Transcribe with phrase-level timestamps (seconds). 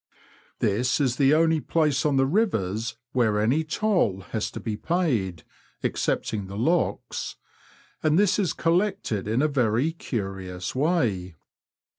[0.57, 5.43] This is the only place on the rivers where any toll has to be paid
[5.83, 7.35] (excepting the locks),
[8.01, 11.35] and this is collected in a very curions way.